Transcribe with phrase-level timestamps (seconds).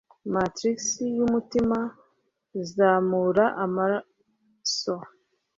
[0.33, 0.77] Matrix
[1.17, 1.79] yumutima,
[2.75, 4.93] zamura amaso